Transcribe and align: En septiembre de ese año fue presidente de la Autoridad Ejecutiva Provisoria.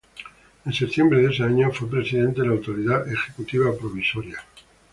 En 0.65 0.73
septiembre 0.73 1.21
de 1.21 1.29
ese 1.29 1.43
año 1.43 1.69
fue 1.71 1.87
presidente 1.87 2.41
de 2.41 2.47
la 2.47 2.53
Autoridad 2.53 3.07
Ejecutiva 3.07 3.69
Provisoria. 3.77 4.43